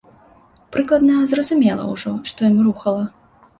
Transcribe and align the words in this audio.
Прыкладна 0.75 1.19
зразумела 1.35 1.87
ўжо, 1.93 2.17
што 2.33 2.51
ім 2.51 2.59
рухала. 2.71 3.07